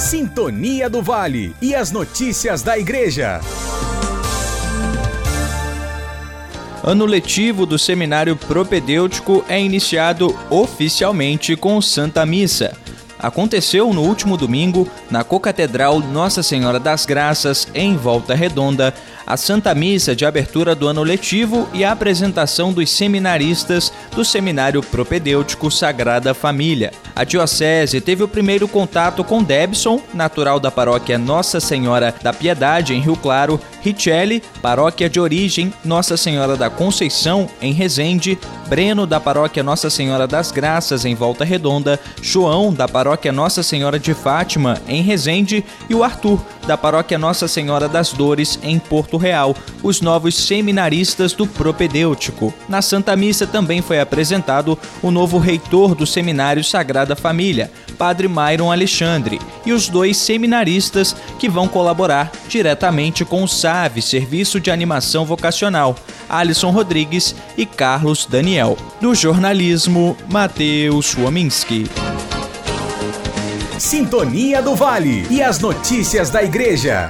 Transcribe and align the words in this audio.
Sintonia 0.00 0.88
do 0.88 1.02
Vale 1.02 1.54
e 1.60 1.74
as 1.74 1.92
notícias 1.92 2.62
da 2.62 2.78
Igreja. 2.78 3.38
Ano 6.82 7.04
letivo 7.04 7.66
do 7.66 7.78
Seminário 7.78 8.34
Propedêutico 8.34 9.44
é 9.46 9.60
iniciado 9.60 10.34
oficialmente 10.48 11.54
com 11.54 11.82
Santa 11.82 12.24
Missa. 12.24 12.74
Aconteceu 13.18 13.92
no 13.92 14.00
último 14.00 14.38
domingo, 14.38 14.88
na 15.10 15.22
Cocatedral 15.22 16.00
Nossa 16.00 16.42
Senhora 16.42 16.80
das 16.80 17.04
Graças, 17.04 17.68
em 17.74 17.94
Volta 17.94 18.34
Redonda, 18.34 18.94
a 19.26 19.36
Santa 19.36 19.74
Missa 19.74 20.16
de 20.16 20.24
abertura 20.24 20.74
do 20.74 20.88
ano 20.88 21.02
letivo 21.02 21.68
e 21.74 21.84
a 21.84 21.92
apresentação 21.92 22.72
dos 22.72 22.88
seminaristas 22.88 23.92
do 24.16 24.24
Seminário 24.24 24.82
Propedêutico 24.82 25.70
Sagrada 25.70 26.32
Família. 26.32 26.90
A 27.20 27.24
Diocese 27.24 28.00
teve 28.00 28.24
o 28.24 28.28
primeiro 28.28 28.66
contato 28.66 29.22
com 29.22 29.42
Debson, 29.42 30.00
natural 30.14 30.58
da 30.58 30.70
paróquia 30.70 31.18
Nossa 31.18 31.60
Senhora 31.60 32.14
da 32.22 32.32
Piedade, 32.32 32.94
em 32.94 33.00
Rio 33.02 33.14
Claro, 33.14 33.60
Richelli, 33.82 34.42
paróquia 34.62 35.06
de 35.06 35.20
origem 35.20 35.70
Nossa 35.84 36.16
Senhora 36.16 36.56
da 36.56 36.70
Conceição, 36.70 37.46
em 37.60 37.74
Resende, 37.74 38.38
Breno, 38.70 39.06
da 39.06 39.20
paróquia 39.20 39.62
Nossa 39.62 39.90
Senhora 39.90 40.26
das 40.26 40.50
Graças, 40.50 41.04
em 41.04 41.14
Volta 41.14 41.44
Redonda, 41.44 42.00
João, 42.22 42.72
da 42.72 42.88
paróquia 42.88 43.32
Nossa 43.32 43.62
Senhora 43.62 43.98
de 43.98 44.14
Fátima, 44.14 44.80
em 44.88 45.02
Resende, 45.02 45.62
e 45.90 45.94
o 45.94 46.02
Arthur, 46.02 46.40
da 46.66 46.78
paróquia 46.78 47.18
Nossa 47.18 47.46
Senhora 47.46 47.86
das 47.86 48.14
Dores, 48.14 48.58
em 48.62 48.78
Porto 48.78 49.18
Real, 49.18 49.54
os 49.82 50.00
novos 50.00 50.36
seminaristas 50.36 51.34
do 51.34 51.46
propedêutico. 51.46 52.54
Na 52.66 52.80
Santa 52.80 53.14
Missa 53.14 53.46
também 53.46 53.82
foi 53.82 54.00
apresentado 54.00 54.78
o 55.02 55.10
novo 55.10 55.36
reitor 55.36 55.94
do 55.94 56.06
Seminário 56.06 56.62
Sagrada 57.10 57.16
Família, 57.16 57.70
Padre 57.98 58.28
Myron 58.28 58.70
Alexandre, 58.70 59.40
e 59.66 59.72
os 59.72 59.88
dois 59.88 60.16
seminaristas 60.16 61.14
que 61.38 61.48
vão 61.48 61.66
colaborar 61.68 62.30
diretamente 62.48 63.24
com 63.24 63.42
o 63.42 63.48
SAVE, 63.48 64.02
Serviço 64.02 64.60
de 64.60 64.70
Animação 64.70 65.24
Vocacional, 65.24 65.96
Alisson 66.28 66.70
Rodrigues 66.70 67.34
e 67.56 67.66
Carlos 67.66 68.26
Daniel. 68.26 68.76
Do 69.00 69.14
jornalismo, 69.14 70.16
Matheus 70.30 71.14
Wominski. 71.16 71.86
Sintonia 73.78 74.62
do 74.62 74.74
Vale 74.74 75.26
e 75.30 75.42
as 75.42 75.58
notícias 75.58 76.30
da 76.30 76.42
Igreja. 76.42 77.08